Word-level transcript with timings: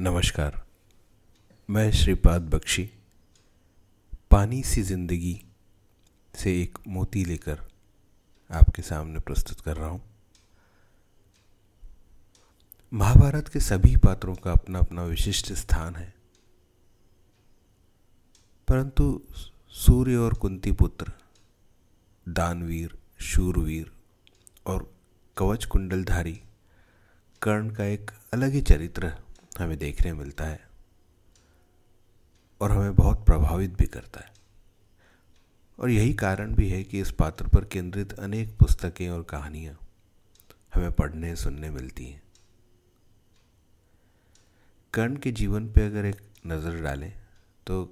नमस्कार। 0.00 0.66
मैं 1.70 1.92
श्रीपाद 1.92 2.42
बख्शी, 2.42 2.90
पानी 4.30 4.62
सी 4.62 4.82
ज़िंदगी 4.82 5.44
से 6.34 6.62
एक 6.62 6.78
मोती 6.88 7.24
लेकर 7.24 7.60
आपके 8.50 8.82
सामने 8.82 9.18
प्रस्तुत 9.18 9.60
कर 9.60 9.76
रहा 9.76 9.88
हूँ। 9.88 10.02
महाभारत 12.92 13.48
के 13.48 13.60
सभी 13.60 13.96
पात्रों 13.96 14.34
का 14.34 14.52
अपना 14.52 14.78
अपना 14.78 15.04
विशिष्ट 15.04 15.52
स्थान 15.52 15.96
है। 15.96 16.14
परंतु 18.68 19.22
सूर्य 19.70 20.16
और 20.16 20.34
कुंती 20.34 20.72
पुत्र, 20.72 21.12
दानवीर, 22.28 22.98
शूरवीर 23.20 23.92
और 24.66 24.94
कवच 25.36 25.64
कुंडलधारी 25.64 26.40
कर्ण 27.42 27.70
का 27.70 27.84
एक 27.84 28.10
अलग 28.32 28.52
ही 28.52 28.60
चरित्र 28.60 29.25
हमें 29.60 29.76
देखने 29.78 30.12
मिलता 30.12 30.44
है 30.44 30.60
और 32.60 32.72
हमें 32.72 32.94
बहुत 32.94 33.24
प्रभावित 33.26 33.76
भी 33.78 33.86
करता 33.86 34.20
है। 34.20 34.34
और 35.78 35.90
यही 35.90 36.12
कारण 36.14 36.54
भी 36.54 36.68
है 36.68 36.82
कि 36.84 37.00
इस 37.00 37.10
पात्र 37.10 37.48
पर 37.48 37.64
केंद्रित 37.64 38.12
अनेक 38.12 38.56
पुस्तकें 38.58 39.08
और 39.08 39.22
कहानियाँ 39.22 39.78
हमें 40.74 40.92
पढ़ने, 40.92 41.34
सुनने 41.36 41.70
मिलती 41.70 42.06
हैं। 42.06 42.22
कर्ण 44.94 45.16
के 45.16 45.32
जीवन 45.32 45.68
पे 45.68 45.86
अगर 45.86 46.04
एक 46.04 46.20
नज़र 46.46 46.80
डालें 46.82 47.12
तो 47.66 47.84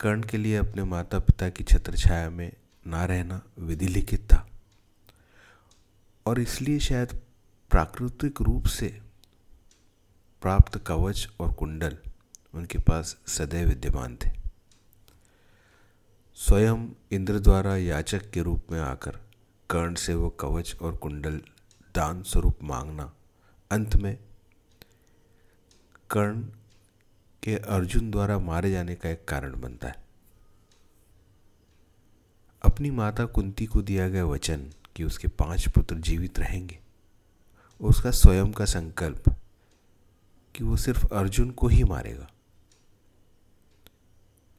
कर्ण 0.00 0.22
के 0.22 0.36
लिए 0.36 0.56
अपने 0.56 0.84
माता 0.84 1.18
पिता 1.18 1.48
की 1.48 1.64
छत्र 1.64 1.96
छाया 1.96 2.30
में 2.30 2.52
ना 2.86 3.04
रहना 3.04 3.40
विधि 3.58 3.86
लिखित 3.86 4.26
था। 4.32 4.46
और 6.26 6.40
इसलिए 6.40 6.78
शायद 6.80 7.12
प्राकृतिक 7.70 8.40
रूप 8.42 8.66
से 8.66 8.88
प्राप्त 10.42 10.78
कवच 10.78 11.28
और 11.40 11.52
कुंडल 11.52 11.96
उनके 12.54 12.78
पास 12.78 13.16
सदैव 13.28 13.68
विद्यमान 13.68 14.16
थे। 14.16 14.30
स्वयं 16.36 16.88
इंद्र 17.12 17.38
द्वारा 17.38 17.76
याचक 17.76 18.30
के 18.30 18.42
रूप 18.42 18.70
में 18.70 18.80
आकर 18.80 19.18
कर्ण 19.70 19.94
से 19.94 20.14
वो 20.14 20.28
कवच 20.30 20.74
और 20.82 20.96
कुंडल 20.96 21.40
दान 21.94 22.22
स्वरूप 22.22 22.62
मांगना 22.62 23.12
अंत 23.70 23.96
में 23.96 24.16
कर्ण 26.10 26.42
के 27.42 27.56
अर्जुन 27.56 28.10
द्वारा 28.10 28.38
मारे 28.38 28.70
जाने 28.70 28.94
का 28.94 29.08
एक 29.08 29.24
कारण 29.28 29.60
बनता 29.60 29.88
है। 29.88 30.04
अपनी 32.62 32.90
माता 32.90 33.24
कुंती 33.26 33.66
को 33.66 33.82
दिया 33.82 34.08
गया 34.08 34.24
वचन 34.24 34.70
कि 34.96 35.04
उसके 35.04 35.28
पाँच 35.28 35.68
पुत्र 35.68 35.96
जीवित 35.98 36.38
रहेंगे, 36.38 36.78
उसका 37.80 38.10
स्वयं 38.10 38.52
का 38.52 38.64
संकल्प 38.64 39.34
कि 40.54 40.64
वो 40.64 40.76
सिर्फ़ 40.76 41.14
अर्जुन 41.14 41.50
को 41.50 41.68
ही 41.68 41.84
मारेगा। 41.84 42.28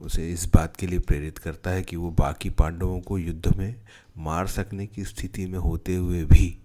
उसे 0.00 0.32
इस 0.32 0.46
बात 0.54 0.76
के 0.76 0.86
लिए 0.86 0.98
प्रेरित 0.98 1.38
करता 1.38 1.70
है 1.70 1.82
कि 1.82 1.96
वो 1.96 2.10
बाकी 2.10 2.50
पांडवों 2.50 3.00
को 3.00 3.18
युद्ध 3.18 3.56
में 3.56 3.80
मार 4.18 4.46
सकने 4.46 4.86
की 4.86 5.04
स्थिति 5.04 5.46
में 5.46 5.58
होते 5.58 5.96
हुए 5.96 6.24
भी 6.24 6.58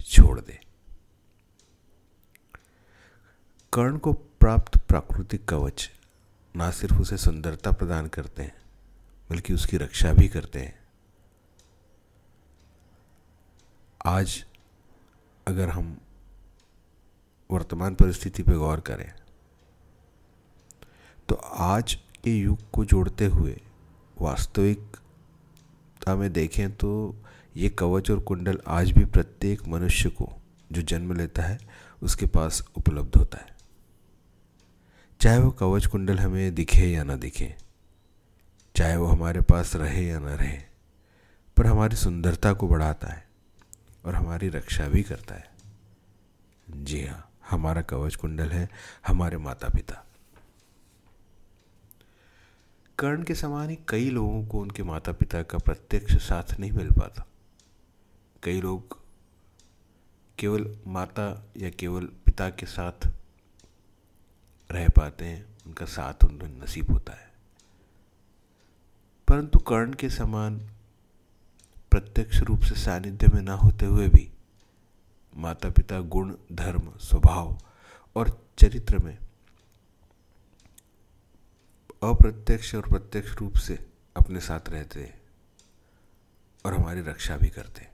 छोड़ 0.00 0.40
दे। 0.40 0.60
कर्ण 3.72 3.98
को 3.98 4.12
प्राप्त 4.12 4.76
प्राकृतिक 4.78 5.44
कवच 5.44 5.90
ना 6.56 6.70
सिर्फ़ 6.70 6.94
उसे 6.94 7.16
सुंदरता 7.16 7.70
प्रदान 7.70 8.06
करते 8.06 8.42
हैं, 8.42 8.54
बल्कि 9.30 9.54
उसकी 9.54 9.76
रक्षा 9.76 10.12
भी 10.12 10.28
करते 10.28 10.58
हैं। 10.58 10.78
आज 14.06 14.44
अगर 15.46 15.68
हम 15.68 16.00
वर्तमान 17.50 17.94
परिस्थिति 17.94 18.42
पर 18.42 18.56
गौर 18.56 18.80
करें। 18.80 19.12
तो 21.28 21.34
आज 21.34 21.94
के 22.24 22.30
युग 22.30 22.70
को 22.70 22.84
जोड़ते 22.84 23.26
हुए 23.26 23.60
वास्तविकता 24.16 26.14
में 26.16 26.32
देखें 26.32 26.70
तो 26.72 27.14
ये 27.56 27.68
कवच 27.68 28.10
और 28.10 28.20
कुंडल 28.20 28.60
आज 28.68 28.90
भी 28.90 29.04
प्रत्येक 29.04 29.66
मनुष्य 29.68 30.08
को, 30.08 30.32
जो 30.72 30.82
जन्म 30.82 31.12
लेता 31.12 31.42
है, 31.42 31.58
उसके 32.02 32.26
पास 32.26 32.62
उपलब्ध 32.76 33.16
होता 33.16 33.38
है। 33.38 33.56
चाहे 35.20 35.38
वो 35.38 35.50
कवच 35.50 35.86
कुंडल 35.86 36.18
हमें 36.18 36.54
दिखे 36.54 36.86
या 36.86 37.02
ना 37.04 37.16
दिखे, 37.16 37.54
चाहे 38.74 38.96
वो 38.96 39.06
हमारे 39.06 39.40
पास 39.40 39.74
रहे 39.76 40.06
या 40.06 40.18
ना 40.18 40.34
रहे, 40.34 40.58
पर 41.56 41.66
हमारी 41.66 41.96
सुंदरता 41.96 42.52
को 42.52 42.68
बढ़ाता 42.68 43.12
है 43.12 43.24
और 44.04 44.14
हमारी 44.14 44.48
रक्षा 44.48 44.88
भी 44.88 45.02
करता 45.02 45.34
है। 45.34 45.48
जी 46.68 47.04
हाँ। 47.06 47.29
हमारा 47.50 47.82
कवच 47.82 48.16
कुंडल 48.16 48.48
है, 48.48 48.68
हमारे 49.06 49.36
माता 49.36 49.68
पिता 49.68 50.06
कर्ण 52.98 53.22
के 53.22 53.34
समान 53.34 53.70
ही 53.70 53.78
कई 53.88 54.10
लोगों 54.10 54.46
को 54.46 54.60
उनके 54.60 54.82
माता 54.82 55.12
पिता 55.12 55.42
का 55.42 55.58
प्रत्यक्ष 55.58 56.16
साथ 56.16 56.60
नहीं 56.60 56.72
मिल 56.72 56.90
पाता। 56.90 57.26
कई 58.42 58.60
लोग 58.60 58.98
केवल 60.38 60.78
माता 60.86 61.46
या 61.56 61.70
केवल 61.70 62.04
पिता 62.04 62.50
के 62.50 62.66
साथ 62.66 63.08
रह 64.70 64.88
पाते 64.88 65.24
हैं, 65.24 65.46
उनका 65.66 65.86
साथ 65.86 66.24
उन्हें 66.24 66.62
नसीब 66.62 66.90
होता 66.90 67.12
है। 67.12 67.30
परंतु 69.28 69.58
कर्ण 69.58 69.92
के 69.92 70.10
समान 70.10 70.58
प्रत्यक्ष 71.90 72.38
रूप 72.38 72.60
से 72.60 72.74
सानिध्य 72.74 73.26
में 73.34 73.42
ना 73.42 73.52
होते 73.52 73.86
हुए 73.86 74.08
भी 74.08 74.30
माता 75.34 75.70
पिता 75.70 75.98
गुण, 76.00 76.34
धर्म, 76.52 76.92
स्वभाव 77.00 77.58
और 78.16 78.38
चरित्र 78.58 78.98
में 78.98 79.16
अप्रत्यक्ष 82.02 82.74
और 82.74 82.88
प्रत्यक्ष 82.88 83.36
रूप 83.38 83.54
से 83.58 83.78
अपने 84.16 84.40
साथ 84.40 84.68
रहते 84.68 85.00
हैं 85.00 85.18
और 86.64 86.74
हमारी 86.74 87.00
रक्षा 87.00 87.36
भी 87.36 87.48
करते 87.48 87.80
हैं। 87.80 87.88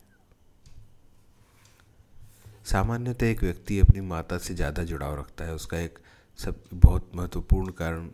सामान्यतः 2.67 3.27
एक 3.27 3.43
व्यक्ति 3.43 3.79
अपनी 3.81 4.01
माता 4.03 4.39
से 4.39 4.55
ज़्यादा 4.55 4.85
जुड़ाव 4.85 5.19
रखता 5.19 5.45
है। 5.45 5.55
उसका 5.55 5.79
एक 5.79 5.99
सब 6.39 6.63
बहुत 6.75 7.11
महत्वपूर्ण 7.15 7.73
कारण 7.73 8.07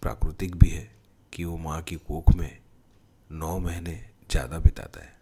प्राकृतिक 0.00 0.56
भी 0.56 0.70
है 0.70 0.88
कि 1.32 1.44
वो 1.44 1.56
माँ 1.58 1.80
की 1.82 1.96
कोख 2.08 2.34
में 2.34 2.58
नौ 3.30 3.58
महीने 3.58 3.94
ज़्यादा 4.30 4.58
बिताता 4.58 5.00
है। 5.00 5.12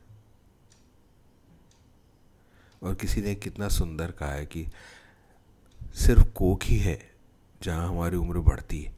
और 2.82 2.94
किसी 2.94 3.20
ने 3.20 3.34
कितना 3.34 3.68
सुंदर 3.68 4.10
कहा 4.10 4.32
है 4.32 4.46
कि 4.46 4.66
सिर्फ़ 5.96 6.24
कोख 6.28 6.64
ही 6.64 6.78
है 6.78 6.98
जहाँ 7.62 7.88
हमारी 7.88 8.16
उम्र 8.16 8.38
बढ़ती 8.40 8.80
है। 8.82 8.92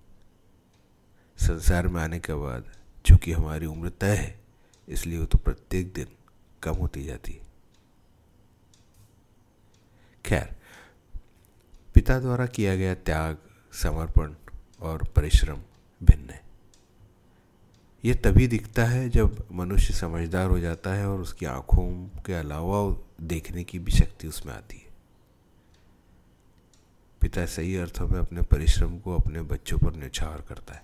संसार 1.39 1.89
में 1.89 2.01
आने 2.03 2.19
के 2.19 2.35
बाद 2.35 2.73
चूँकि 3.05 3.33
हमारी 3.33 3.67
उम्र 3.67 3.89
तय 3.91 4.15
है, 4.17 4.35
इसलिए 4.89 5.19
वो 5.19 5.25
तो 5.25 5.39
प्रत्येक 5.39 5.93
दिन 5.93 6.17
कम 6.63 6.75
होती 6.75 7.05
जाती 7.05 7.33
है। 7.33 7.43
खैर, 10.25 10.55
पिता 11.95 12.19
द्वारा 12.21 12.47
किया 12.47 12.77
गया 12.77 12.95
त्याग, 12.95 13.37
समर्पण 13.75 14.35
और 14.81 15.05
परिश्रम 15.17 15.61
भिन्न 16.01 16.31
है। 16.31 16.43
ये 18.05 18.15
तभी 18.15 18.47
दिखता 18.47 18.85
है 18.85 19.09
जब 19.11 19.37
मनुष्य 19.53 19.95
समझदार 19.95 20.51
हो 20.51 20.59
जाता 20.61 20.95
है 20.95 21.09
और 21.09 21.21
उसकी 21.21 21.47
आँखों 21.47 21.87
के 22.27 22.35
अलावा 22.35 22.81
देखने 23.21 23.65
की 23.65 23.79
भी 23.79 23.93
शक्ति 23.93 24.29
उसमें 24.29 24.53
आती 24.55 24.77
है। 24.77 24.93
पिता 27.21 27.47
सही 27.47 27.77
अर्थों 27.77 28.09
में 28.09 28.19
अपने 28.21 28.43
परिश्रम 28.43 28.99
को 28.99 29.17
अपने 29.17 29.43
बच्चों 29.43 29.79
पर 29.79 29.95
निछावर 29.95 30.41
करता 30.41 30.75
है। 30.75 30.83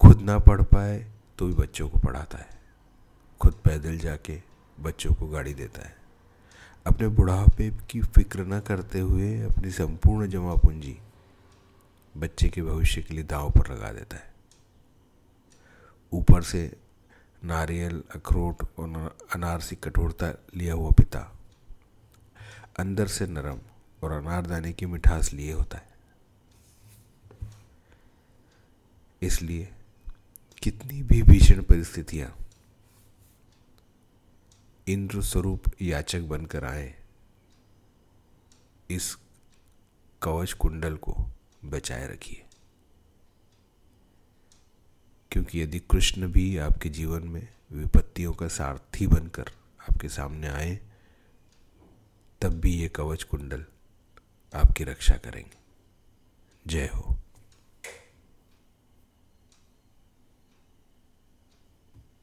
खुद 0.00 0.20
ना 0.20 0.38
पढ़ 0.38 0.62
पाए 0.62 1.12
तो 1.38 1.46
भी 1.46 1.54
बच्चों 1.54 1.88
को 1.88 1.98
पढ़ाता 1.98 2.38
है। 2.38 2.48
खुद 3.40 3.60
पैदल 3.64 3.98
जाके 3.98 4.40
बच्चों 4.80 5.14
को 5.14 5.28
गाड़ी 5.28 5.54
देता 5.54 5.86
है। 5.86 5.94
अपने 6.86 7.08
बुढ़ापे 7.08 7.70
की 7.90 8.00
फ़िक्र 8.00 8.44
न 8.46 8.60
करते 8.60 9.00
हुए 9.00 9.40
अपनी 9.42 9.70
संपूर्ण 9.70 10.28
जमा 10.28 10.54
पूंजी 10.54 10.98
बच्चे 12.14 12.48
के 12.48 12.62
भविष्य 12.62 13.02
के 13.02 13.14
लिए 13.14 13.24
दाव 13.24 13.50
पर 13.50 13.74
लगा 13.74 13.92
देता 13.92 14.16
है। 14.16 14.31
ऊपर 16.12 16.42
से 16.42 16.76
नारियल, 17.42 18.02
अखरोट 18.14 18.62
और 18.78 19.16
अनार 19.34 19.60
सी 19.60 19.76
कठोरता 19.76 20.32
लिया 20.54 20.74
हुआ 20.74 20.90
पिता। 20.90 21.20
अंदर 22.78 23.06
से 23.06 23.26
नरम 23.26 23.60
और 24.02 24.12
अनारदाने 24.12 24.72
की 24.72 24.86
मिठास 24.86 25.32
लिए 25.32 25.52
होता 25.52 25.78
है। 25.78 25.90
इसलिए 29.22 29.68
कितनी 30.62 31.02
भी 31.02 31.22
भीषण 31.22 31.62
परिस्थितियाँ 31.62 32.34
इंद्र 34.86 35.22
स्वरूप 35.22 35.64
याचक 35.82 36.20
बनकर 36.20 36.64
आए, 36.64 36.94
इस 38.90 39.16
कवच 40.22 40.52
कुंडल 40.52 40.96
को 40.96 41.14
बचाए 41.64 42.06
रखिए। 42.08 42.44
क्योंकि 45.32 45.62
यदि 45.62 45.78
कृष्ण 45.78 46.32
भी 46.32 46.58
आपके 46.58 46.88
जीवन 46.88 47.22
में 47.22 47.48
विपत्तियों 47.72 48.32
का 48.32 48.48
सारथी 48.48 49.06
बनकर 49.06 49.44
आपके 49.90 50.08
सामने 50.08 50.48
आए, 50.48 50.80
तब 52.40 52.48
भी 52.48 52.74
ये 52.74 52.88
कवच 52.88 53.22
कुंडल 53.22 53.64
आपकी 54.54 54.84
रक्षा 54.84 55.14
करेंगे। 55.14 55.56
जय 56.66 56.90
हो। 56.94 57.11